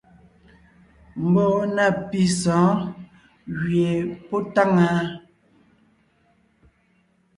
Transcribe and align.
Mbɔɔ 1.27 1.59
na 1.75 1.85
pì 2.09 2.19
sɔ̌ɔn 2.39 2.77
gẅie 3.59 3.89
pɔ́ 4.27 4.41
táŋaa. 4.53 5.01